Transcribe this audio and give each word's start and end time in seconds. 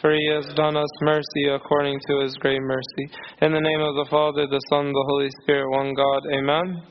for 0.00 0.12
he 0.14 0.30
has 0.34 0.46
done 0.54 0.76
us 0.76 0.88
mercy 1.02 1.48
according 1.52 2.00
to 2.08 2.20
his 2.20 2.34
great 2.36 2.62
mercy. 2.62 3.12
In 3.42 3.52
the 3.52 3.60
name 3.60 3.80
of 3.80 3.94
the 3.96 4.06
Father, 4.10 4.46
the 4.46 4.60
Son, 4.70 4.86
the 4.86 5.04
Holy 5.08 5.28
Spirit, 5.42 5.70
one 5.70 5.94
God. 5.94 6.22
Amen. 6.32 6.82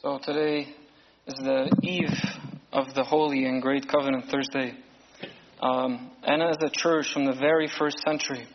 So 0.00 0.18
today 0.24 0.74
is 1.26 1.34
the 1.34 1.76
eve 1.82 2.16
of 2.72 2.94
the 2.94 3.04
Holy 3.04 3.44
and 3.44 3.60
Great 3.60 3.86
Covenant 3.88 4.26
Thursday. 4.30 4.74
Um, 5.60 6.12
and 6.22 6.42
as 6.42 6.56
a 6.62 6.70
church 6.70 7.12
from 7.12 7.26
the 7.26 7.34
very 7.34 7.68
first 7.78 7.98
century, 8.06 8.46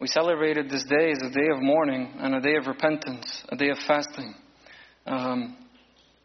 we 0.00 0.06
celebrated 0.06 0.68
this 0.68 0.84
day 0.84 1.10
as 1.10 1.22
a 1.22 1.30
day 1.30 1.48
of 1.54 1.62
mourning 1.62 2.12
and 2.18 2.34
a 2.34 2.40
day 2.40 2.56
of 2.56 2.66
repentance, 2.66 3.42
a 3.48 3.56
day 3.56 3.70
of 3.70 3.78
fasting. 3.86 4.34
Um, 5.06 5.56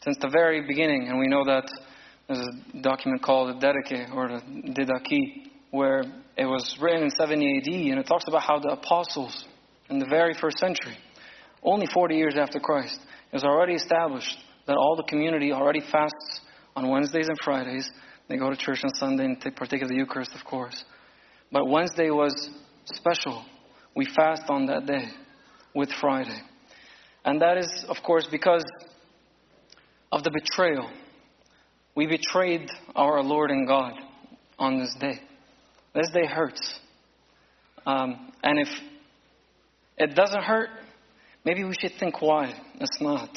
since 0.08 0.18
the 0.21 0.30
very 0.30 0.62
beginning, 0.66 1.10
and 1.10 1.20
we 1.20 1.28
know 1.28 1.44
that 1.44 1.70
there's 2.28 2.39
a 2.39 2.82
document 2.82 3.21
called 3.21 3.50
the 3.50 3.60
Didache 3.60 4.10
or 4.15 4.29
the 4.29 4.71
Didache, 4.71 5.50
where 5.71 6.06
it 6.38 6.46
was 6.46 6.78
written 6.79 7.04
in 7.04 7.10
70 7.10 7.57
AD, 7.57 7.74
and 7.92 8.00
it 8.00 8.07
talks 8.07 8.24
about 8.25 8.42
how 8.42 8.57
the 8.57 8.70
apostles 8.70 9.43
in 9.89 10.00
the 10.00 10.06
very 10.06 10.34
first 10.34 10.60
century, 10.60 10.98
only 11.62 11.88
40 11.93 12.15
years 12.15 12.38
after 12.38 12.57
Christ, 12.57 13.01
was 13.34 13.43
already 13.43 13.74
established 13.74 14.38
that 14.65 14.78
all 14.78 14.96
the 14.96 15.04
community 15.04 15.51
already 15.51 15.82
fasts 15.82 16.39
on 16.78 16.87
Wednesdays 16.87 17.28
and 17.28 17.37
Fridays. 17.43 17.92
They 18.29 18.37
go 18.37 18.50
to 18.50 18.56
church 18.56 18.86
on 18.86 18.92
Sunday 18.92 19.26
and 19.26 19.42
take, 19.42 19.57
partake 19.57 19.82
of 19.82 19.89
the 19.89 19.96
Eucharist, 19.96 20.32
of 20.34 20.46
course. 20.46 20.86
But 21.51 21.68
Wednesday 21.68 22.12
was 22.12 22.50
special. 22.86 23.43
We 23.93 24.06
fast 24.06 24.43
on 24.48 24.68
that 24.68 24.86
day 24.86 25.10
with 25.76 25.92
Friday. 26.00 26.39
And 27.26 27.42
that 27.42 27.57
is, 27.57 27.86
of 27.89 27.98
course, 28.06 28.26
because 28.32 28.64
of 30.11 30.24
the 30.24 30.32
betrayal. 30.32 30.89
We 31.96 32.08
betrayed 32.08 32.70
our 32.95 33.22
Lord 33.23 33.52
and 33.52 33.67
God 33.67 33.94
on 34.59 34.80
this 34.80 34.95
day. 35.00 35.20
This 35.94 36.09
day 36.14 36.26
hurts. 36.26 36.80
Um, 37.86 38.31
and 38.44 38.59
if 38.59 38.68
it 39.98 40.16
doesn't 40.16 40.44
hurt, 40.44 40.70
maybe 41.44 41.64
we 41.64 41.73
should 41.80 41.94
think 42.00 42.22
why 42.22 42.54
it's 42.76 43.02
not. 43.02 43.30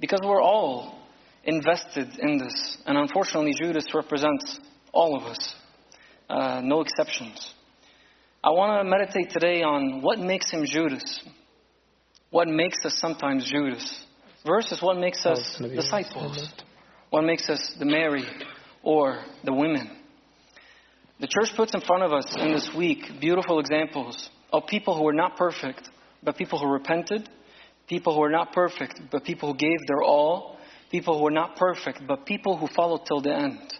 Because 0.00 0.20
we're 0.24 0.42
all 0.42 0.98
invested 1.44 2.08
in 2.18 2.38
this. 2.38 2.78
And 2.86 2.96
unfortunately, 2.96 3.54
Judas 3.60 3.84
represents 3.94 4.58
all 4.92 5.16
of 5.16 5.24
us, 5.24 5.54
uh, 6.30 6.60
no 6.64 6.80
exceptions. 6.80 7.52
I 8.42 8.50
want 8.50 8.80
to 8.80 8.88
meditate 8.88 9.30
today 9.30 9.62
on 9.62 10.00
what 10.00 10.18
makes 10.18 10.50
him 10.50 10.64
Judas. 10.64 11.20
What 12.30 12.48
makes 12.48 12.78
us 12.84 12.98
sometimes 12.98 13.50
Judas 13.50 14.04
versus 14.48 14.80
what 14.82 14.96
makes 14.96 15.24
us 15.26 15.60
disciples. 15.76 16.52
What 17.10 17.22
makes 17.22 17.48
us 17.48 17.74
the 17.78 17.84
Mary 17.84 18.24
or 18.82 19.22
the 19.44 19.52
women. 19.52 19.90
The 21.20 21.28
church 21.28 21.54
puts 21.56 21.74
in 21.74 21.80
front 21.82 22.02
of 22.02 22.12
us 22.12 22.24
in 22.36 22.52
this 22.52 22.70
week 22.76 23.20
beautiful 23.20 23.60
examples 23.60 24.30
of 24.52 24.66
people 24.66 24.96
who 24.96 25.04
were 25.04 25.12
not 25.12 25.36
perfect, 25.36 25.88
but 26.22 26.36
people 26.36 26.58
who 26.58 26.66
repented, 26.66 27.28
people 27.88 28.14
who 28.14 28.20
were 28.20 28.30
not 28.30 28.52
perfect, 28.52 29.00
but 29.10 29.24
people 29.24 29.52
who 29.52 29.58
gave 29.58 29.78
their 29.86 30.02
all, 30.02 30.58
people 30.90 31.18
who 31.18 31.24
were 31.24 31.30
not 31.30 31.56
perfect, 31.56 32.02
but 32.06 32.24
people 32.24 32.56
who 32.56 32.66
followed 32.68 33.04
till 33.06 33.20
the 33.20 33.34
end. 33.34 33.72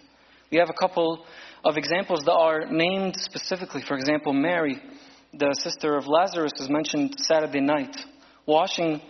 We 0.51 0.57
have 0.57 0.69
a 0.69 0.79
couple 0.79 1.25
of 1.63 1.77
examples 1.77 2.21
that 2.25 2.33
are 2.33 2.65
named 2.69 3.15
specifically. 3.17 3.83
For 3.87 3.95
example, 3.95 4.33
Mary, 4.33 4.81
the 5.33 5.55
sister 5.59 5.95
of 5.95 6.07
Lazarus, 6.07 6.53
is 6.59 6.69
mentioned 6.69 7.15
Saturday 7.19 7.61
night, 7.61 7.95
washing 8.45 9.01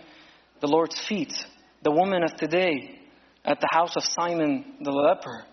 the 0.60 0.66
Lord's 0.66 1.00
feet. 1.08 1.32
The 1.82 1.90
woman 1.90 2.22
of 2.22 2.36
today 2.36 2.98
at 3.44 3.60
the 3.60 3.68
house 3.70 3.96
of 3.96 4.02
Simon 4.04 4.76
the 4.82 4.90
leper, 4.90 5.44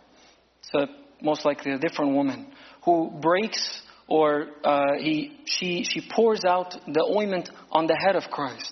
so 0.62 0.86
most 1.22 1.46
likely 1.46 1.72
a 1.72 1.80
different 1.80 2.14
woman, 2.14 2.48
who 2.84 3.12
breaks 3.22 3.82
or 4.08 4.48
uh, 4.64 4.84
he, 5.00 5.40
she, 5.46 5.84
she 5.84 6.02
pours 6.16 6.44
out 6.46 6.76
the 6.88 7.04
ointment 7.16 7.50
on 7.72 7.88
the 7.88 7.98
head 8.06 8.16
of 8.16 8.24
Christ. 8.32 8.72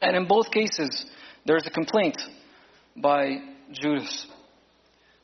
And 0.00 0.16
in 0.16 0.26
both 0.26 0.50
cases, 0.50 1.06
there's 1.44 1.66
a 1.66 1.70
complaint 1.70 2.20
by 2.96 3.38
Judas. 3.72 4.26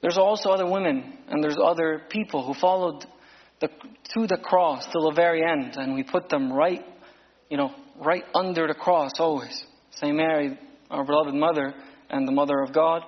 There's 0.01 0.19
also 0.19 0.51
other 0.51 0.67
women 0.67 1.19
and 1.29 1.43
there's 1.43 1.59
other 1.63 2.03
people 2.09 2.45
who 2.47 2.55
followed 2.55 3.05
the, 3.61 3.69
to 3.69 4.27
the 4.27 4.39
cross 4.43 4.87
till 4.93 5.11
the 5.11 5.15
very 5.15 5.43
end, 5.45 5.77
and 5.77 5.95
we 5.95 6.05
put 6.05 6.29
them 6.29 6.53
right, 6.53 6.85
you 7.51 7.57
know, 7.57 7.75
right 7.97 8.23
under 8.35 8.69
the 8.69 8.75
cross 8.75 9.13
always. 9.19 9.65
St. 10.01 10.15
Mary, 10.15 10.59
our 10.91 11.05
beloved 11.05 11.35
mother, 11.35 11.75
and 12.11 12.27
the 12.27 12.33
mother 12.33 12.61
of 12.61 12.73
God, 12.73 13.03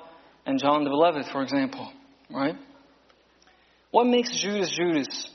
and 0.47 0.59
John 0.61 0.85
the 0.85 0.91
Beloved, 0.91 1.27
for 1.33 1.43
example, 1.43 1.91
right? 2.31 2.57
What 3.91 4.05
makes 4.05 4.41
Judas 4.41 4.71
Judas? 4.77 5.31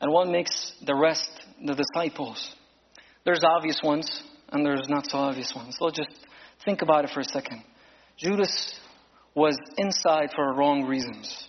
And 0.00 0.12
what 0.12 0.28
makes 0.28 0.72
the 0.84 0.94
rest 0.94 1.28
the 1.64 1.74
disciples? 1.74 2.54
There's 3.24 3.42
obvious 3.42 3.80
ones, 3.82 4.22
and 4.50 4.64
there's 4.64 4.88
not 4.88 5.06
so 5.06 5.18
obvious 5.18 5.52
ones. 5.54 5.76
So 5.78 5.88
just 5.90 6.10
think 6.64 6.82
about 6.82 7.04
it 7.04 7.10
for 7.14 7.20
a 7.20 7.24
second. 7.24 7.62
Judas 8.16 8.78
was 9.34 9.56
inside 9.76 10.30
for 10.34 10.54
wrong 10.54 10.84
reasons. 10.84 11.48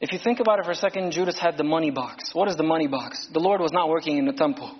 If 0.00 0.12
you 0.12 0.18
think 0.22 0.40
about 0.40 0.58
it 0.58 0.64
for 0.64 0.72
a 0.72 0.76
second, 0.76 1.12
Judas 1.12 1.38
had 1.38 1.56
the 1.56 1.64
money 1.64 1.90
box. 1.90 2.30
What 2.34 2.48
is 2.48 2.56
the 2.56 2.62
money 2.62 2.86
box? 2.86 3.28
The 3.32 3.40
Lord 3.40 3.60
was 3.60 3.72
not 3.72 3.88
working 3.88 4.18
in 4.18 4.26
the 4.26 4.32
temple. 4.32 4.78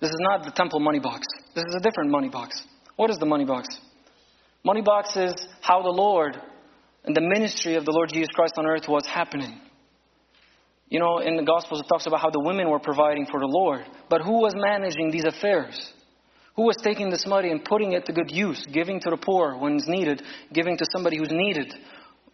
This 0.00 0.10
is 0.10 0.18
not 0.20 0.44
the 0.44 0.50
temple 0.50 0.80
money 0.80 1.00
box. 1.00 1.26
This 1.54 1.64
is 1.64 1.74
a 1.74 1.80
different 1.80 2.10
money 2.10 2.28
box. 2.28 2.62
What 2.96 3.10
is 3.10 3.18
the 3.18 3.26
money 3.26 3.44
box? 3.44 3.68
Money 4.64 4.82
box 4.82 5.16
is 5.16 5.34
how 5.60 5.82
the 5.82 5.88
Lord 5.88 6.36
and 7.04 7.16
the 7.16 7.20
ministry 7.20 7.76
of 7.76 7.84
the 7.84 7.92
Lord 7.92 8.10
Jesus 8.12 8.28
Christ 8.34 8.54
on 8.58 8.66
earth 8.66 8.88
was 8.88 9.06
happening. 9.06 9.60
You 10.88 11.00
know, 11.00 11.18
in 11.18 11.36
the 11.36 11.42
Gospels 11.42 11.80
it 11.80 11.88
talks 11.88 12.06
about 12.06 12.20
how 12.20 12.30
the 12.30 12.40
women 12.40 12.68
were 12.68 12.78
providing 12.78 13.26
for 13.26 13.40
the 13.40 13.46
Lord. 13.46 13.84
But 14.08 14.22
who 14.22 14.40
was 14.40 14.54
managing 14.56 15.10
these 15.10 15.24
affairs? 15.24 15.92
Who 16.56 16.62
was 16.62 16.76
taking 16.82 17.10
this 17.10 17.26
money 17.26 17.50
and 17.50 17.64
putting 17.64 17.92
it 17.92 18.06
to 18.06 18.12
good 18.12 18.30
use, 18.30 18.64
giving 18.72 19.00
to 19.00 19.10
the 19.10 19.16
poor 19.16 19.56
when 19.56 19.76
it's 19.76 19.88
needed, 19.88 20.22
giving 20.52 20.76
to 20.78 20.86
somebody 20.92 21.18
who's 21.18 21.30
needed, 21.30 21.74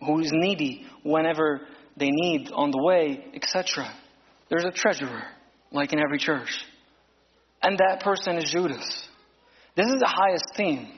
who's 0.04 0.30
needy 0.32 0.86
whenever 1.02 1.62
they 1.96 2.10
need 2.10 2.50
on 2.52 2.70
the 2.70 2.82
way, 2.82 3.24
etc. 3.34 3.92
There's 4.48 4.64
a 4.64 4.70
treasurer, 4.70 5.22
like 5.70 5.92
in 5.92 5.98
every 5.98 6.18
church. 6.18 6.64
And 7.62 7.78
that 7.78 8.00
person 8.02 8.36
is 8.36 8.50
Judas. 8.50 9.08
This 9.76 9.86
is 9.86 9.96
the 10.00 10.06
highest 10.06 10.54
theme. 10.56 10.88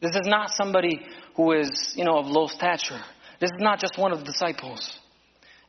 This 0.00 0.12
is 0.12 0.26
not 0.26 0.50
somebody 0.50 1.00
who 1.36 1.52
is, 1.52 1.94
you 1.96 2.04
know, 2.04 2.18
of 2.18 2.26
low 2.26 2.46
stature. 2.46 3.00
This 3.40 3.50
is 3.50 3.60
not 3.60 3.80
just 3.80 3.98
one 3.98 4.12
of 4.12 4.18
the 4.18 4.24
disciples. 4.24 4.98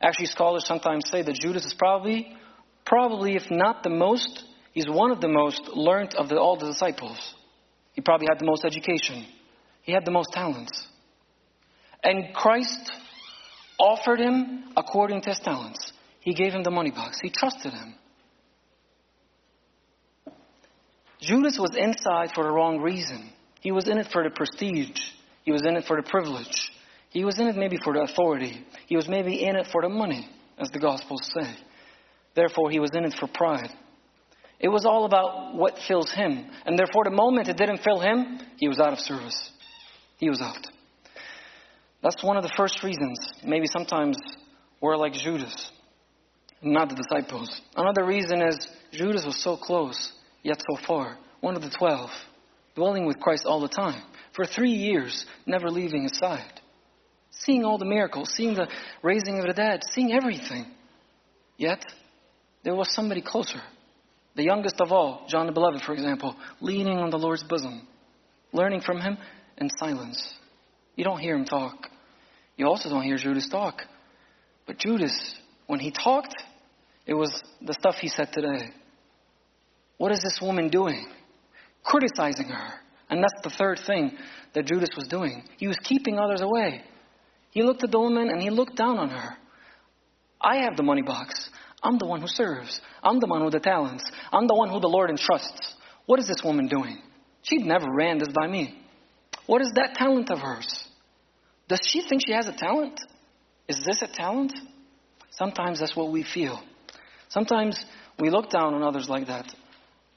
Actually, 0.02 0.26
scholars 0.26 0.66
sometimes 0.66 1.08
say 1.10 1.22
that 1.22 1.34
Judas 1.34 1.64
is 1.64 1.74
probably, 1.74 2.36
probably, 2.84 3.36
if 3.36 3.50
not 3.50 3.82
the 3.82 3.90
most, 3.90 4.44
he's 4.72 4.88
one 4.88 5.10
of 5.10 5.20
the 5.20 5.28
most 5.28 5.62
learned 5.72 6.14
of 6.14 6.28
the, 6.28 6.36
all 6.36 6.56
the 6.56 6.66
disciples. 6.66 7.34
He 7.92 8.02
probably 8.02 8.26
had 8.28 8.38
the 8.38 8.44
most 8.44 8.64
education. 8.64 9.24
He 9.82 9.92
had 9.92 10.04
the 10.04 10.10
most 10.10 10.32
talents. 10.32 10.86
And 12.02 12.34
Christ 12.34 12.92
offered 13.78 14.20
him 14.20 14.64
according 14.76 15.22
to 15.22 15.30
his 15.30 15.38
talents. 15.38 15.92
He 16.20 16.34
gave 16.34 16.52
him 16.52 16.62
the 16.62 16.70
money 16.70 16.90
box. 16.90 17.18
He 17.22 17.30
trusted 17.30 17.72
him. 17.72 17.94
Judas 21.26 21.58
was 21.58 21.74
inside 21.76 22.32
for 22.34 22.44
the 22.44 22.50
wrong 22.50 22.80
reason. 22.80 23.30
He 23.60 23.72
was 23.72 23.88
in 23.88 23.98
it 23.98 24.08
for 24.12 24.22
the 24.22 24.30
prestige. 24.30 25.00
He 25.44 25.52
was 25.52 25.62
in 25.66 25.76
it 25.76 25.84
for 25.86 25.96
the 25.96 26.08
privilege. 26.08 26.70
He 27.10 27.24
was 27.24 27.38
in 27.38 27.46
it 27.46 27.56
maybe 27.56 27.78
for 27.82 27.94
the 27.94 28.02
authority. 28.02 28.64
He 28.86 28.96
was 28.96 29.08
maybe 29.08 29.42
in 29.42 29.56
it 29.56 29.68
for 29.72 29.82
the 29.82 29.88
money, 29.88 30.28
as 30.58 30.68
the 30.70 30.80
Gospels 30.80 31.30
say. 31.32 31.56
Therefore, 32.34 32.70
he 32.70 32.80
was 32.80 32.90
in 32.94 33.04
it 33.04 33.14
for 33.18 33.28
pride. 33.28 33.70
It 34.58 34.68
was 34.68 34.84
all 34.84 35.04
about 35.04 35.54
what 35.54 35.78
fills 35.86 36.12
him. 36.12 36.46
And 36.66 36.78
therefore, 36.78 37.04
the 37.04 37.10
moment 37.10 37.48
it 37.48 37.56
didn't 37.56 37.82
fill 37.82 38.00
him, 38.00 38.40
he 38.56 38.68
was 38.68 38.78
out 38.78 38.92
of 38.92 38.98
service. 38.98 39.50
He 40.18 40.28
was 40.28 40.40
out. 40.40 40.66
That's 42.02 42.22
one 42.22 42.36
of 42.36 42.42
the 42.42 42.52
first 42.56 42.82
reasons. 42.82 43.18
Maybe 43.44 43.66
sometimes 43.66 44.16
we're 44.80 44.96
like 44.96 45.14
Judas, 45.14 45.70
not 46.60 46.90
the 46.90 46.96
disciples. 46.96 47.48
Another 47.76 48.04
reason 48.04 48.42
is 48.42 48.58
Judas 48.92 49.24
was 49.24 49.42
so 49.42 49.56
close 49.56 50.12
yet 50.44 50.62
so 50.70 50.86
far, 50.86 51.18
one 51.44 51.56
of 51.56 51.62
the 51.62 51.68
twelve, 51.68 52.08
dwelling 52.74 53.04
with 53.04 53.20
Christ 53.20 53.44
all 53.44 53.60
the 53.60 53.68
time, 53.68 54.02
for 54.34 54.46
three 54.46 54.70
years, 54.70 55.26
never 55.44 55.70
leaving 55.70 56.04
his 56.04 56.16
side, 56.16 56.60
seeing 57.30 57.66
all 57.66 57.76
the 57.76 57.84
miracles, 57.84 58.30
seeing 58.34 58.54
the 58.54 58.66
raising 59.02 59.38
of 59.38 59.46
the 59.46 59.52
dead, 59.52 59.82
seeing 59.92 60.10
everything. 60.10 60.64
Yet, 61.58 61.84
there 62.64 62.74
was 62.74 62.92
somebody 62.94 63.20
closer. 63.20 63.60
The 64.36 64.42
youngest 64.42 64.80
of 64.80 64.90
all, 64.90 65.26
John 65.28 65.44
the 65.46 65.52
Beloved, 65.52 65.82
for 65.82 65.92
example, 65.92 66.34
leaning 66.62 66.96
on 66.96 67.10
the 67.10 67.18
Lord's 67.18 67.44
bosom, 67.44 67.86
learning 68.52 68.80
from 68.80 69.02
him 69.02 69.18
in 69.58 69.68
silence. 69.78 70.34
You 70.96 71.04
don't 71.04 71.20
hear 71.20 71.36
him 71.36 71.44
talk. 71.44 71.90
You 72.56 72.66
also 72.68 72.88
don't 72.88 73.02
hear 73.02 73.18
Judas 73.18 73.50
talk. 73.50 73.82
But 74.66 74.78
Judas, 74.78 75.36
when 75.66 75.78
he 75.78 75.90
talked, 75.90 76.34
it 77.06 77.14
was 77.14 77.30
the 77.60 77.74
stuff 77.74 77.96
he 77.96 78.08
said 78.08 78.32
today. 78.32 78.70
What 79.98 80.10
is 80.10 80.22
this 80.22 80.38
woman 80.40 80.70
doing? 80.70 81.06
Criticizing 81.84 82.48
her, 82.48 82.74
And 83.10 83.22
that's 83.22 83.42
the 83.42 83.50
third 83.50 83.78
thing 83.86 84.16
that 84.54 84.66
Judas 84.66 84.90
was 84.96 85.06
doing. 85.06 85.44
He 85.58 85.68
was 85.68 85.76
keeping 85.84 86.18
others 86.18 86.40
away. 86.40 86.82
He 87.50 87.62
looked 87.62 87.84
at 87.84 87.92
the 87.92 88.00
woman 88.00 88.30
and 88.30 88.42
he 88.42 88.50
looked 88.50 88.76
down 88.76 88.98
on 88.98 89.10
her. 89.10 89.36
I 90.40 90.56
have 90.58 90.76
the 90.76 90.82
money 90.82 91.02
box. 91.02 91.50
I'm 91.82 91.98
the 91.98 92.06
one 92.06 92.20
who 92.20 92.26
serves. 92.26 92.80
I'm 93.02 93.20
the 93.20 93.26
one 93.26 93.44
with 93.44 93.52
the 93.52 93.60
talents. 93.60 94.10
I'm 94.32 94.46
the 94.46 94.54
one 94.54 94.70
who 94.70 94.80
the 94.80 94.88
Lord 94.88 95.10
entrusts. 95.10 95.74
What 96.06 96.18
is 96.18 96.26
this 96.26 96.42
woman 96.42 96.66
doing? 96.66 96.98
She'd 97.42 97.64
never 97.64 97.86
ran 97.92 98.18
this 98.18 98.28
by 98.34 98.46
me. 98.46 98.82
What 99.46 99.60
is 99.60 99.70
that 99.76 99.94
talent 99.94 100.30
of 100.30 100.38
hers? 100.38 100.84
Does 101.68 101.80
she 101.86 102.02
think 102.06 102.22
she 102.26 102.32
has 102.32 102.48
a 102.48 102.52
talent? 102.52 102.98
Is 103.68 103.82
this 103.84 104.02
a 104.02 104.06
talent? 104.06 104.52
Sometimes 105.30 105.80
that's 105.80 105.96
what 105.96 106.10
we 106.10 106.22
feel. 106.22 106.62
Sometimes 107.28 107.84
we 108.18 108.30
look 108.30 108.50
down 108.50 108.74
on 108.74 108.82
others 108.82 109.08
like 109.08 109.26
that. 109.26 109.52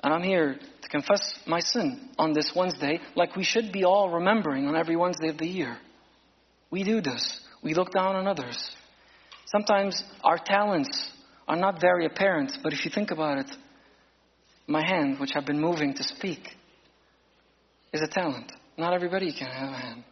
And 0.08 0.14
I'm 0.14 0.24
here 0.24 0.56
to 0.84 0.88
confess 0.88 1.38
my 1.46 1.60
sin 1.60 2.12
on 2.18 2.32
this 2.32 2.54
Wednesday, 2.56 3.02
like 3.18 3.36
we 3.36 3.44
should 3.44 3.74
be 3.74 3.84
all 3.84 4.10
remembering 4.10 4.66
on 4.66 4.74
every 4.74 4.96
Wednesday 4.96 5.28
of 5.28 5.38
the 5.38 5.46
year. 5.46 5.78
We 6.72 6.86
do 6.86 7.02
this. 7.02 7.42
We 7.62 7.74
look 7.74 7.92
down 7.92 8.16
on 8.16 8.26
others. 8.26 8.58
Sometimes 9.48 10.02
our 10.24 10.38
talents 10.38 11.10
are 11.46 11.58
not 11.58 11.82
very 11.82 12.06
apparent, 12.06 12.54
but 12.64 12.72
if 12.72 12.86
you 12.86 12.92
think 12.96 13.12
about 13.12 13.40
it, 13.40 13.52
my 14.66 14.82
hand, 14.82 15.20
which 15.20 15.32
I've 15.36 15.46
been 15.46 15.60
moving 15.60 15.94
to 15.96 16.04
speak, 16.04 16.56
is 17.92 18.02
a 18.02 18.08
talent. 18.08 18.50
Not 18.78 18.94
everybody 18.94 19.34
can 19.34 19.50
have 19.50 19.74
a 19.74 19.78
hand. 19.78 20.06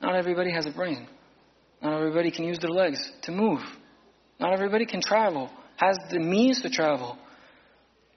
Not 0.00 0.16
everybody 0.16 0.50
has 0.50 0.64
a 0.64 0.70
brain. 0.70 1.06
Not 1.82 1.92
everybody 1.92 2.30
can 2.30 2.46
use 2.46 2.58
their 2.58 2.70
legs 2.70 3.12
to 3.24 3.32
move. 3.32 3.60
Not 4.40 4.54
everybody 4.54 4.86
can 4.86 5.02
travel, 5.02 5.50
has 5.76 5.98
the 6.10 6.20
means 6.20 6.62
to 6.62 6.70
travel 6.70 7.18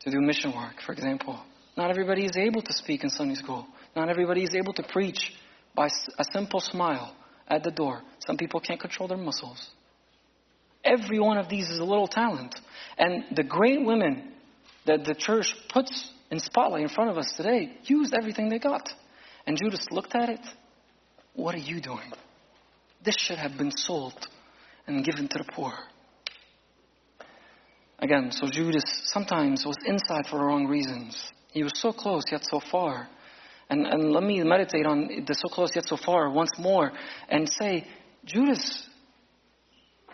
to 0.01 0.12
do 0.12 0.19
mission 0.22 0.54
work, 0.54 0.75
for 0.86 0.94
example. 0.94 1.40
Not 1.75 1.90
everybody 1.90 2.25
is 2.25 2.38
able 2.38 2.62
to 2.62 2.74
speak 2.74 3.04
in 3.04 3.10
Sunday 3.10 3.36
school. 3.36 3.68
Not 3.96 4.10
everybody 4.10 4.44
is 4.44 4.54
able 4.56 4.74
to 4.74 4.84
preach 4.84 5.34
by 5.75 5.88
a 5.88 6.24
simple 6.34 6.60
smile 6.60 7.16
at 7.48 7.63
the 7.63 7.72
door. 7.72 8.01
Some 8.25 8.38
people 8.38 8.60
can't 8.60 8.80
control 8.80 9.07
their 9.07 9.18
muscles. 9.18 9.69
Every 10.84 11.19
one 11.19 11.38
of 11.38 11.50
these 11.50 11.69
is 11.69 11.80
a 11.80 11.84
little 11.84 12.07
talent. 12.07 12.56
And 12.98 13.24
the 13.36 13.44
great 13.44 13.86
women 13.86 14.31
that 14.86 15.06
the 15.06 15.16
church 15.16 15.54
puts 15.72 16.12
in 16.31 16.40
spotlight 16.40 16.84
in 16.84 16.90
front 16.90 17.10
of 17.10 17.18
us 17.18 17.34
today 17.36 17.74
used 17.84 18.13
everything 18.13 18.50
they 18.50 18.60
got. 18.60 18.88
And 19.45 19.57
Judas 19.57 19.86
looked 19.92 20.16
at 20.16 20.30
it. 20.30 20.45
What 21.34 21.56
are 21.56 21.60
you 21.60 21.81
doing? 21.81 22.12
This 23.04 23.16
should 23.18 23.38
have 23.38 23.57
been 23.57 23.72
sold 23.72 24.28
and 24.88 25.04
given 25.04 25.28
to 25.28 25.38
the 25.38 25.45
poor. 25.54 25.74
Again, 28.01 28.31
so 28.31 28.48
Judas 28.48 28.84
sometimes 29.06 29.66
was 29.66 29.75
inside 29.86 30.25
for 30.28 30.40
the 30.40 30.46
wrong 30.46 30.68
reasons. 30.68 31.22
He 31.51 31.63
was 31.63 31.74
so 31.75 31.92
close 31.92 32.24
yet 32.31 32.46
so 32.50 32.62
far. 32.72 33.10
And, 33.69 33.86
and 33.86 34.12
let 34.13 34.24
me 34.24 34.42
meditate 34.44 34.86
on 34.86 35.25
the 35.28 35.34
so 35.34 35.50
close 35.54 35.75
yet 35.75 35.86
so 35.86 35.98
far 35.98 36.30
once 36.30 36.51
more 36.57 36.92
and 37.28 37.50
say, 37.60 37.86
Judas 38.25 38.88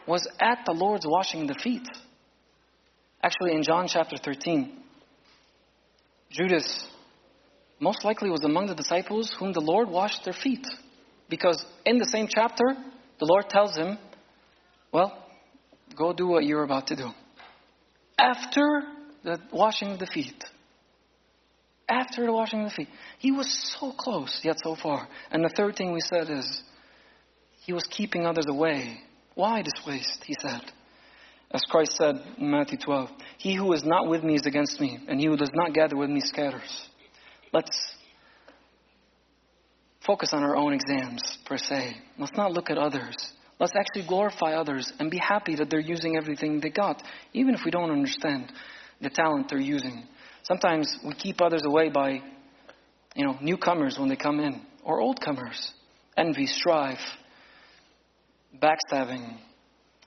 was 0.08 0.28
at 0.40 0.60
the 0.66 0.72
Lord's 0.72 1.06
washing 1.08 1.48
the 1.48 1.54
feet. 1.54 1.88
Actually, 3.24 3.54
in 3.54 3.64
John 3.64 3.88
chapter 3.88 4.18
13, 4.18 4.78
Judas 6.32 6.86
most 7.80 8.04
likely 8.04 8.30
was 8.30 8.44
among 8.44 8.68
the 8.68 8.76
disciples 8.76 9.36
whom 9.38 9.54
the 9.54 9.62
Lord 9.62 9.90
washed 9.90 10.24
their 10.24 10.34
feet. 10.34 10.66
Because 11.30 11.64
in 11.86 11.98
the 11.98 12.06
same 12.06 12.28
chapter, 12.28 12.66
the 13.20 13.26
Lord 13.26 13.50
tells 13.50 13.76
him, 13.76 13.98
Well, 14.92 15.18
go 15.96 16.14
do 16.14 16.28
what 16.28 16.46
you're 16.46 16.64
about 16.64 16.88
to 16.88 16.96
do 16.96 17.12
after 18.18 18.84
the 19.24 19.40
washing 19.52 19.90
of 19.90 20.00
the 20.00 20.08
feet. 20.08 20.44
After 21.88 22.26
the 22.26 22.34
washing 22.34 22.62
of 22.62 22.70
the 22.70 22.76
feet. 22.76 22.90
He 23.20 23.32
was 23.32 23.76
so 23.80 23.92
close, 23.92 24.40
yet 24.44 24.58
so 24.64 24.76
far. 24.76 25.08
And 25.32 25.44
the 25.44 25.54
third 25.56 25.76
thing 25.76 25.94
we 25.94 26.02
said 26.02 26.30
is, 26.30 26.64
he 27.66 27.74
was 27.74 27.84
keeping 27.90 28.26
others 28.26 28.46
away. 28.48 29.00
Why 29.36 29.62
this 29.62 29.86
waste? 29.86 30.24
He 30.26 30.36
said. 30.42 30.62
As 31.52 31.62
Christ 31.70 31.96
said 31.98 32.16
in 32.38 32.52
Matthew 32.52 32.78
12, 32.78 33.10
He 33.38 33.56
who 33.56 33.72
is 33.74 33.84
not 33.84 34.08
with 34.08 34.24
me 34.24 34.36
is 34.36 34.46
against 34.46 34.80
me, 34.80 35.00
and 35.08 35.20
he 35.20 35.28
who 35.28 35.38
does 35.38 35.52
not 35.54 35.74
gather 35.74 35.96
with 35.96 36.10
me 36.10 36.22
scatters. 36.22 36.88
Let's 37.54 37.96
focus 40.06 40.30
on 40.34 40.44
our 40.44 40.56
own 40.56 40.74
exams, 40.74 41.22
per 41.46 41.58
se. 41.58 41.98
Let's 42.18 42.36
not 42.36 42.52
look 42.52 42.70
at 42.70 42.78
others. 42.78 43.16
Let's 43.60 43.74
actually 43.78 44.08
glorify 44.08 44.54
others 44.54 44.92
and 45.00 45.10
be 45.10 45.18
happy 45.18 45.56
that 45.56 45.70
they're 45.70 45.80
using 45.80 46.18
everything 46.18 46.60
they 46.60 46.70
got, 46.70 47.02
even 47.34 47.54
if 47.54 47.62
we 47.64 47.72
don't 47.72 47.92
understand 47.92 48.52
the 49.02 49.10
talent 49.10 49.50
they're 49.50 49.60
using. 49.60 50.04
Sometimes 50.44 50.98
we 51.06 51.14
keep 51.14 51.42
others 51.42 51.64
away 51.66 51.90
by, 51.90 52.22
you 53.16 53.26
know, 53.26 53.38
newcomers 53.42 53.98
when 53.98 54.10
they 54.10 54.16
come 54.16 54.40
in, 54.40 54.62
or 54.84 55.00
old 55.00 55.22
comers. 55.22 55.74
Envy, 56.18 56.46
strife, 56.46 57.00
backstabbing, 58.62 59.38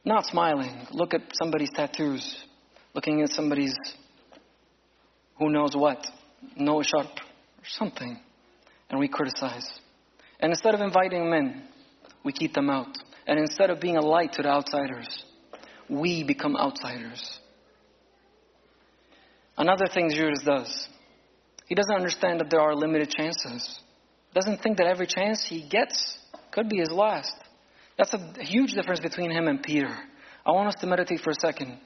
not 0.04 0.26
smiling. 0.26 0.86
Look 0.90 1.14
at 1.14 1.22
somebody's 1.32 1.70
tattoos, 1.74 2.44
looking 2.94 3.22
at 3.22 3.30
somebody's 3.30 3.74
who 5.38 5.50
knows 5.50 5.74
what, 5.74 6.06
nose 6.56 6.86
sharp, 6.86 7.06
or 7.06 7.64
something, 7.64 8.18
and 8.90 9.00
we 9.00 9.08
criticize. 9.08 9.68
And 10.40 10.50
instead 10.50 10.74
of 10.74 10.80
inviting 10.80 11.24
them 11.24 11.32
in, 11.32 11.62
we 12.24 12.32
keep 12.32 12.54
them 12.54 12.70
out. 12.70 12.96
And 13.28 13.38
instead 13.38 13.68
of 13.68 13.78
being 13.78 13.98
a 13.98 14.00
light 14.00 14.32
to 14.32 14.42
the 14.42 14.48
outsiders, 14.48 15.24
we 15.88 16.24
become 16.24 16.56
outsiders. 16.56 17.38
Another 19.56 19.86
thing 19.92 20.10
Judas 20.10 20.42
does, 20.44 20.88
he 21.66 21.74
doesn't 21.74 21.94
understand 21.94 22.40
that 22.40 22.48
there 22.50 22.60
are 22.60 22.74
limited 22.74 23.10
chances. 23.10 23.80
Doesn't 24.34 24.62
think 24.62 24.78
that 24.78 24.86
every 24.86 25.06
chance 25.06 25.44
he 25.46 25.68
gets 25.68 26.18
could 26.52 26.70
be 26.70 26.78
his 26.78 26.90
last. 26.90 27.32
That's 27.98 28.14
a 28.14 28.42
huge 28.42 28.72
difference 28.72 29.00
between 29.00 29.30
him 29.30 29.46
and 29.46 29.62
Peter. 29.62 29.94
I 30.46 30.52
want 30.52 30.68
us 30.68 30.76
to 30.80 30.86
meditate 30.86 31.20
for 31.20 31.30
a 31.30 31.40
second. 31.40 31.78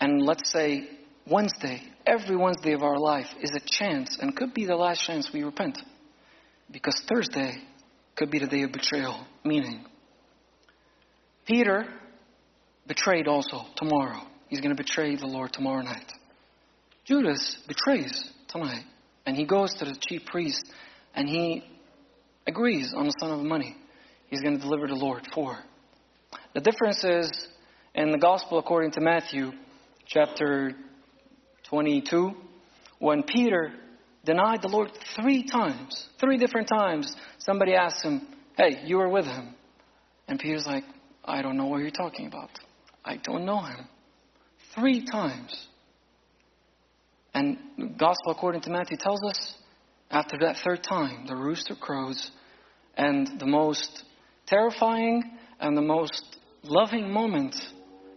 And 0.00 0.22
let's 0.22 0.50
say 0.50 0.88
Wednesday, 1.26 1.82
every 2.04 2.36
Wednesday 2.36 2.72
of 2.72 2.82
our 2.82 2.98
life 2.98 3.28
is 3.40 3.52
a 3.54 3.60
chance 3.60 4.18
and 4.20 4.34
could 4.34 4.52
be 4.52 4.66
the 4.66 4.74
last 4.74 5.04
chance 5.04 5.30
we 5.32 5.44
repent. 5.44 5.78
Because 6.72 7.00
Thursday 7.08 7.62
could 8.20 8.30
be 8.30 8.38
the 8.38 8.46
day 8.46 8.62
of 8.64 8.70
betrayal. 8.70 9.26
Meaning, 9.46 9.82
Peter 11.46 11.86
betrayed 12.86 13.26
also 13.26 13.62
tomorrow. 13.76 14.20
He's 14.48 14.60
going 14.60 14.76
to 14.76 14.80
betray 14.80 15.16
the 15.16 15.26
Lord 15.26 15.54
tomorrow 15.54 15.80
night. 15.80 16.12
Judas 17.06 17.56
betrays 17.66 18.30
tonight. 18.48 18.84
And 19.24 19.36
he 19.36 19.46
goes 19.46 19.72
to 19.78 19.86
the 19.86 19.96
chief 20.06 20.26
priest 20.26 20.62
and 21.14 21.28
he 21.28 21.64
agrees 22.46 22.92
on 22.94 23.06
the 23.06 23.14
sum 23.18 23.30
of 23.30 23.40
money 23.40 23.74
he's 24.28 24.42
going 24.42 24.56
to 24.56 24.60
deliver 24.60 24.86
the 24.86 24.94
Lord 24.94 25.26
for. 25.34 25.58
The 26.54 26.60
difference 26.60 27.02
is 27.02 27.30
in 27.94 28.12
the 28.12 28.18
gospel 28.18 28.58
according 28.58 28.90
to 28.92 29.00
Matthew 29.00 29.52
chapter 30.06 30.72
22, 31.70 32.32
when 32.98 33.22
Peter 33.22 33.72
denied 34.24 34.62
the 34.62 34.68
Lord 34.68 34.90
three 35.20 35.44
times, 35.44 36.08
three 36.20 36.36
different 36.36 36.68
times, 36.68 37.14
somebody 37.38 37.74
asked 37.74 38.04
him, 38.04 38.26
Hey, 38.56 38.82
you 38.84 38.98
were 38.98 39.08
with 39.08 39.24
him. 39.24 39.54
And 40.28 40.38
Peter's 40.38 40.66
like, 40.66 40.84
I 41.24 41.42
don't 41.42 41.56
know 41.56 41.66
what 41.66 41.80
you're 41.80 41.90
talking 41.90 42.26
about. 42.26 42.50
I 43.04 43.16
don't 43.16 43.44
know 43.44 43.60
him. 43.60 43.86
Three 44.74 45.04
times. 45.04 45.68
And 47.34 47.58
the 47.78 47.86
gospel 47.86 48.32
according 48.32 48.62
to 48.62 48.70
Matthew 48.70 48.96
tells 48.98 49.22
us 49.24 49.54
after 50.10 50.38
that 50.40 50.56
third 50.64 50.82
time, 50.82 51.26
the 51.26 51.36
rooster 51.36 51.74
crows, 51.74 52.30
and 52.96 53.38
the 53.38 53.46
most 53.46 54.04
terrifying 54.46 55.22
and 55.60 55.76
the 55.76 55.82
most 55.82 56.36
loving 56.62 57.10
moment, 57.10 57.54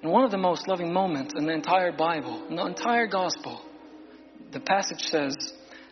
and 0.01 0.11
one 0.11 0.23
of 0.23 0.31
the 0.31 0.37
most 0.37 0.67
loving 0.67 0.91
moments 0.91 1.33
in 1.37 1.45
the 1.45 1.53
entire 1.53 1.91
Bible, 1.91 2.47
in 2.49 2.55
the 2.55 2.65
entire 2.65 3.07
gospel, 3.07 3.61
the 4.51 4.59
passage 4.59 5.01
says, 5.01 5.35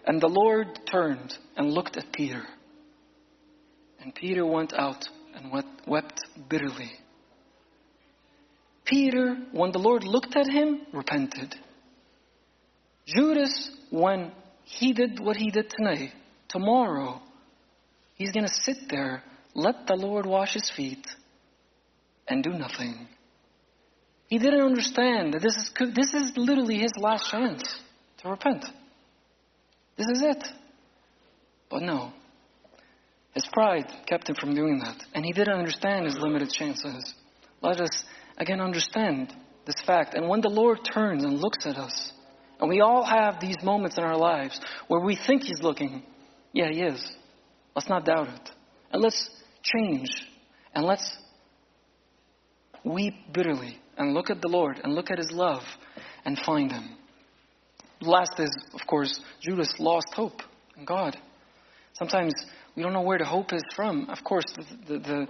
And 0.05 0.19
the 0.19 0.27
Lord 0.27 0.79
turned 0.91 1.33
and 1.55 1.71
looked 1.71 1.97
at 1.97 2.11
Peter. 2.11 2.43
And 3.99 4.13
Peter 4.15 4.45
went 4.45 4.73
out 4.73 5.07
and 5.35 5.51
wept 5.87 6.21
bitterly. 6.49 6.91
Peter, 8.85 9.37
when 9.51 9.71
the 9.71 9.79
Lord 9.79 10.03
looked 10.03 10.35
at 10.35 10.47
him, 10.47 10.81
repented. 10.91 11.55
Judas, 13.05 13.69
when 13.89 14.31
he 14.63 14.93
did 14.93 15.19
what 15.19 15.37
he 15.37 15.51
did 15.51 15.69
tonight, 15.69 16.11
tomorrow, 16.49 17.21
he's 18.15 18.31
going 18.31 18.45
to 18.45 18.53
sit 18.53 18.89
there, 18.89 19.23
let 19.53 19.87
the 19.87 19.95
Lord 19.95 20.25
wash 20.25 20.53
his 20.53 20.69
feet, 20.75 21.05
and 22.27 22.43
do 22.43 22.51
nothing. 22.51 23.07
He 24.27 24.39
didn't 24.39 24.61
understand 24.61 25.33
that 25.33 25.41
this 25.41 25.55
is, 25.55 25.71
this 25.93 26.13
is 26.13 26.31
literally 26.37 26.77
his 26.79 26.93
last 26.97 27.29
chance 27.29 27.63
to 28.21 28.29
repent. 28.29 28.65
This 30.01 30.17
is 30.17 30.23
it. 30.23 30.43
But 31.69 31.83
no. 31.83 32.11
His 33.35 33.47
pride 33.53 33.85
kept 34.07 34.29
him 34.29 34.35
from 34.35 34.55
doing 34.55 34.79
that. 34.79 34.97
And 35.13 35.23
he 35.23 35.31
didn't 35.31 35.53
understand 35.53 36.05
his 36.05 36.17
limited 36.17 36.49
chances. 36.49 37.13
Let 37.61 37.79
us 37.79 38.03
again 38.37 38.59
understand 38.59 39.31
this 39.67 39.75
fact. 39.85 40.15
And 40.15 40.27
when 40.27 40.41
the 40.41 40.49
Lord 40.49 40.79
turns 40.91 41.23
and 41.23 41.37
looks 41.37 41.67
at 41.67 41.77
us, 41.77 42.13
And 42.59 42.69
we 42.69 42.81
all 42.81 43.03
have 43.03 43.39
these 43.39 43.57
moments 43.63 43.97
in 43.97 44.03
our 44.03 44.17
lives 44.17 44.59
where 44.87 45.01
we 45.01 45.15
think 45.27 45.43
He's 45.43 45.61
looking. 45.61 46.03
Yeah, 46.53 46.69
He 46.71 46.81
is. 46.81 47.11
Let's 47.75 47.89
not 47.89 48.05
doubt 48.05 48.29
it. 48.29 48.49
And 48.91 49.01
let's 49.01 49.29
change. 49.63 50.09
And 50.73 50.85
let's 50.85 51.17
weep 52.83 53.15
bitterly 53.33 53.77
and 53.97 54.13
look 54.13 54.29
at 54.29 54.41
the 54.41 54.47
Lord 54.47 54.79
and 54.83 54.93
look 54.93 55.11
at 55.11 55.17
His 55.17 55.31
love 55.31 55.63
and 56.25 56.39
find 56.45 56.71
Him. 56.71 56.97
Last 58.01 58.39
is, 58.39 58.51
of 58.73 58.85
course, 58.87 59.19
Judas 59.41 59.73
lost 59.79 60.07
hope 60.13 60.41
in 60.77 60.85
God. 60.85 61.17
Sometimes 61.93 62.33
we 62.75 62.81
don't 62.81 62.93
know 62.93 63.01
where 63.01 63.19
the 63.19 63.25
hope 63.25 63.53
is 63.53 63.63
from. 63.75 64.09
Of 64.09 64.23
course, 64.23 64.45
the, 64.55 64.97
the, 64.97 65.27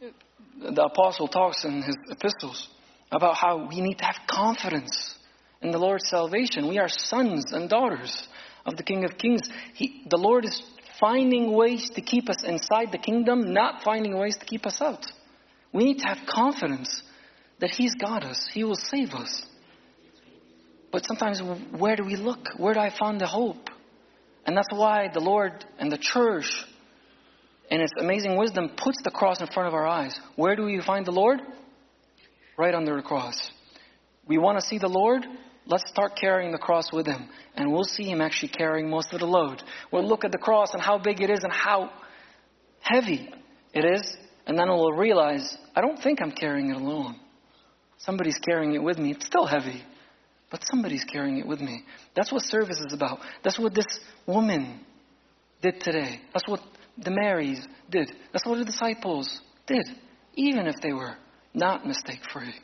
the, 0.00 0.70
the 0.70 0.84
apostle 0.84 1.28
talks 1.28 1.64
in 1.64 1.82
his 1.82 1.96
epistles 2.10 2.68
about 3.10 3.36
how 3.36 3.68
we 3.68 3.80
need 3.80 3.98
to 3.98 4.04
have 4.04 4.16
confidence 4.26 5.14
in 5.62 5.70
the 5.70 5.78
Lord's 5.78 6.08
salvation. 6.08 6.68
We 6.68 6.78
are 6.78 6.88
sons 6.88 7.52
and 7.52 7.70
daughters 7.70 8.28
of 8.66 8.76
the 8.76 8.82
King 8.82 9.04
of 9.04 9.16
Kings. 9.16 9.40
He, 9.74 10.02
the 10.08 10.18
Lord 10.18 10.44
is 10.44 10.62
finding 11.00 11.52
ways 11.52 11.90
to 11.94 12.00
keep 12.00 12.28
us 12.28 12.42
inside 12.44 12.92
the 12.92 12.98
kingdom, 12.98 13.54
not 13.54 13.82
finding 13.82 14.18
ways 14.18 14.36
to 14.38 14.44
keep 14.44 14.66
us 14.66 14.82
out. 14.82 15.06
We 15.72 15.84
need 15.84 15.98
to 15.98 16.08
have 16.08 16.18
confidence 16.26 17.02
that 17.60 17.70
He's 17.70 17.94
got 17.94 18.24
us, 18.24 18.48
He 18.52 18.64
will 18.64 18.76
save 18.76 19.10
us. 19.14 19.44
But 20.90 21.04
sometimes, 21.06 21.40
where 21.76 21.96
do 21.96 22.04
we 22.04 22.16
look? 22.16 22.38
Where 22.56 22.74
do 22.74 22.80
I 22.80 22.90
find 22.98 23.20
the 23.20 23.26
hope? 23.26 23.68
And 24.46 24.56
that's 24.56 24.68
why 24.70 25.08
the 25.12 25.20
Lord 25.20 25.64
and 25.78 25.92
the 25.92 25.98
church, 25.98 26.50
in 27.70 27.80
its 27.80 27.92
amazing 28.00 28.36
wisdom, 28.38 28.70
puts 28.82 28.98
the 29.04 29.10
cross 29.10 29.40
in 29.40 29.46
front 29.48 29.68
of 29.68 29.74
our 29.74 29.86
eyes. 29.86 30.18
Where 30.36 30.56
do 30.56 30.64
we 30.64 30.80
find 30.80 31.04
the 31.04 31.12
Lord? 31.12 31.40
Right 32.56 32.74
under 32.74 32.96
the 32.96 33.02
cross. 33.02 33.50
We 34.26 34.38
want 34.38 34.58
to 34.58 34.66
see 34.66 34.78
the 34.78 34.88
Lord? 34.88 35.26
Let's 35.66 35.84
start 35.88 36.12
carrying 36.18 36.50
the 36.50 36.58
cross 36.58 36.90
with 36.90 37.06
Him. 37.06 37.28
And 37.54 37.70
we'll 37.70 37.84
see 37.84 38.04
Him 38.04 38.22
actually 38.22 38.48
carrying 38.48 38.88
most 38.88 39.12
of 39.12 39.20
the 39.20 39.26
load. 39.26 39.62
We'll 39.92 40.08
look 40.08 40.24
at 40.24 40.32
the 40.32 40.38
cross 40.38 40.72
and 40.72 40.82
how 40.82 40.96
big 40.98 41.20
it 41.20 41.28
is 41.28 41.40
and 41.42 41.52
how 41.52 41.90
heavy 42.80 43.28
it 43.74 43.84
is. 43.84 44.16
And 44.46 44.58
then 44.58 44.68
we'll 44.68 44.92
realize, 44.92 45.58
I 45.76 45.82
don't 45.82 46.02
think 46.02 46.22
I'm 46.22 46.32
carrying 46.32 46.70
it 46.70 46.76
alone. 46.76 47.20
Somebody's 47.98 48.38
carrying 48.38 48.74
it 48.74 48.82
with 48.82 48.98
me. 48.98 49.10
It's 49.10 49.26
still 49.26 49.44
heavy. 49.44 49.82
But 50.50 50.62
somebody's 50.70 51.04
carrying 51.04 51.38
it 51.38 51.46
with 51.46 51.60
me. 51.60 51.84
That's 52.14 52.32
what 52.32 52.42
service 52.42 52.78
is 52.78 52.92
about. 52.92 53.18
That's 53.44 53.58
what 53.58 53.74
this 53.74 53.86
woman 54.26 54.80
did 55.60 55.80
today. 55.80 56.20
That's 56.32 56.48
what 56.48 56.60
the 56.96 57.10
Marys 57.10 57.60
did. 57.90 58.10
That's 58.32 58.46
what 58.46 58.58
the 58.58 58.64
disciples 58.64 59.40
did, 59.66 59.86
even 60.34 60.66
if 60.66 60.76
they 60.82 60.92
were 60.92 61.16
not 61.54 61.86
mistake 61.86 62.20
free. 62.32 62.54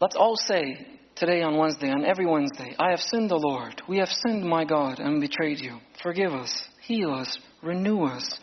Let's 0.00 0.16
all 0.16 0.36
say 0.36 0.86
today 1.14 1.42
on 1.42 1.56
Wednesday, 1.56 1.90
on 1.90 2.04
every 2.04 2.26
Wednesday, 2.26 2.74
I 2.78 2.90
have 2.90 3.00
sinned, 3.00 3.32
O 3.32 3.36
Lord. 3.36 3.80
We 3.88 3.98
have 3.98 4.08
sinned, 4.08 4.44
my 4.44 4.64
God, 4.64 4.98
and 4.98 5.20
betrayed 5.20 5.58
you. 5.58 5.78
Forgive 6.02 6.32
us, 6.32 6.68
heal 6.82 7.12
us, 7.12 7.38
renew 7.62 8.04
us, 8.04 8.38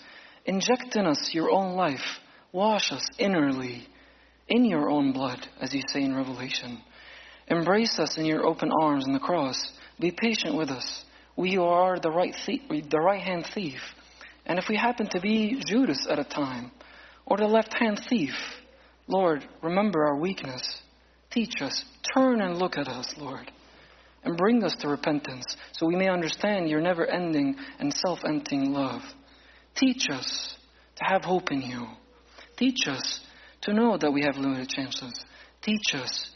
inject 0.46 0.96
in 0.96 1.06
us 1.06 1.30
your 1.34 1.52
own 1.52 1.75
life, 1.75 2.20
wash 2.52 2.92
us 2.92 3.08
innerly 3.20 3.84
in 4.48 4.66
your 4.66 4.90
own 4.90 5.13
blood, 5.13 5.48
as 5.62 5.74
you 5.74 5.82
say 5.90 6.04
in 6.04 6.16
Revelation. 6.16 6.82
Embrace 7.47 8.00
us 8.00 8.17
in 8.17 8.25
your 8.25 8.45
open 8.45 8.71
arms 8.81 9.05
in 9.05 9.13
the 9.13 9.19
cross. 9.19 9.71
Be 10.00 10.12
patient 10.12 10.55
with 10.55 10.69
us. 10.69 11.03
We 11.35 11.57
are 11.57 12.00
the 12.00 12.12
right, 12.12 12.35
thief, 12.45 12.62
the 12.69 13.00
right 13.00 13.21
hand 13.21 13.45
thief. 13.53 13.79
And 14.45 14.59
if 14.59 14.65
we 14.69 14.75
happen 14.75 15.07
to 15.09 15.19
be 15.19 15.62
Judas 15.65 16.05
at 16.09 16.19
a 16.19 16.23
time, 16.23 16.71
or 17.25 17.38
the 17.38 17.47
left 17.47 17.73
hand 17.73 18.01
thief, 18.09 18.33
Lord, 19.07 19.47
remember 19.62 20.05
our 20.05 20.17
weakness. 20.17 20.81
Teach 21.31 21.62
us. 21.62 21.83
Turn 22.13 22.41
and 22.41 22.57
look 22.57 22.77
at 22.77 22.88
us, 22.88 23.07
Lord. 23.17 23.51
And 24.23 24.38
bring 24.38 24.63
us 24.63 24.75
to 24.79 24.88
repentance 24.88 25.43
so 25.73 25.85
we 25.85 25.95
may 25.95 26.07
understand 26.07 26.69
your 26.69 26.79
never 26.79 27.05
ending 27.05 27.55
and 27.79 27.93
self 27.93 28.19
emptying 28.25 28.71
love. 28.71 29.01
Teach 29.75 30.07
us 30.12 30.55
to 30.97 31.03
have 31.05 31.23
hope 31.23 31.51
in 31.51 31.62
you. 31.62 31.88
Teach 32.57 32.88
us 32.88 33.21
to 33.62 33.73
know 33.73 33.97
that 33.97 34.12
we 34.12 34.21
have 34.21 34.38
limited 34.38 34.69
chances. 34.69 35.13
Teach 35.62 35.95
us 35.95 36.29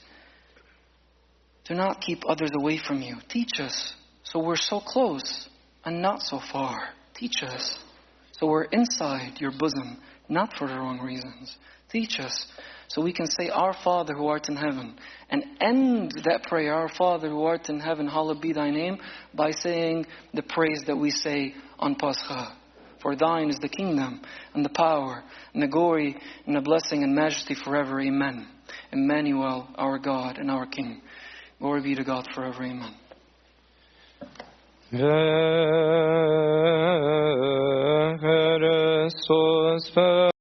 do 1.67 1.75
not 1.75 2.01
keep 2.01 2.23
others 2.27 2.51
away 2.57 2.77
from 2.77 3.01
you. 3.01 3.17
Teach 3.29 3.59
us 3.59 3.93
so 4.23 4.39
we're 4.39 4.55
so 4.55 4.79
close 4.79 5.49
and 5.83 6.01
not 6.01 6.21
so 6.21 6.39
far. 6.51 6.89
Teach 7.13 7.43
us 7.43 7.77
so 8.39 8.47
we're 8.47 8.65
inside 8.65 9.39
your 9.39 9.51
bosom, 9.51 9.97
not 10.29 10.53
for 10.57 10.67
the 10.67 10.75
wrong 10.75 10.99
reasons. 10.99 11.57
Teach 11.91 12.19
us 12.19 12.45
so 12.87 13.01
we 13.01 13.13
can 13.13 13.27
say, 13.27 13.49
Our 13.49 13.73
Father 13.83 14.13
who 14.13 14.27
art 14.27 14.47
in 14.49 14.55
heaven, 14.55 14.95
and 15.29 15.43
end 15.59 16.11
that 16.25 16.43
prayer, 16.43 16.73
Our 16.73 16.89
Father 16.89 17.29
who 17.29 17.43
art 17.43 17.69
in 17.69 17.79
heaven, 17.79 18.07
hallowed 18.07 18.41
be 18.41 18.53
thy 18.53 18.69
name, 18.69 18.97
by 19.33 19.51
saying 19.51 20.05
the 20.33 20.43
praise 20.43 20.83
that 20.87 20.95
we 20.95 21.09
say 21.09 21.55
on 21.79 21.95
Pascha. 21.95 22.55
For 23.01 23.15
thine 23.15 23.49
is 23.49 23.57
the 23.57 23.69
kingdom, 23.69 24.21
and 24.53 24.63
the 24.63 24.69
power, 24.69 25.23
and 25.53 25.63
the 25.63 25.67
glory, 25.67 26.17
and 26.45 26.55
the 26.55 26.61
blessing 26.61 27.03
and 27.03 27.15
majesty 27.15 27.55
forever. 27.55 27.99
Amen. 28.01 28.47
Emmanuel, 28.91 29.67
our 29.75 29.99
God 29.99 30.37
and 30.37 30.49
our 30.49 30.65
King. 30.65 31.01
Glory 31.59 31.81
be 31.81 31.95
to 31.95 32.03
God 32.03 32.27
forever. 32.33 32.63
Amen. 32.63 32.93